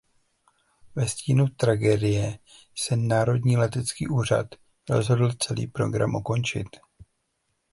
[0.95, 2.39] Ve stínu tragédie
[2.75, 4.47] se "Národní letecký úřad"
[4.89, 6.67] rozhodl celý program ukončit.